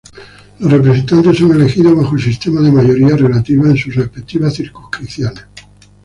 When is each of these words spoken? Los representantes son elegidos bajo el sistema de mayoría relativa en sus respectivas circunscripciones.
Los 0.57 0.71
representantes 0.71 1.37
son 1.37 1.51
elegidos 1.51 1.95
bajo 1.95 2.15
el 2.15 2.21
sistema 2.23 2.59
de 2.61 2.71
mayoría 2.71 3.15
relativa 3.15 3.69
en 3.69 3.77
sus 3.77 3.93
respectivas 3.93 4.55
circunscripciones. 4.55 5.43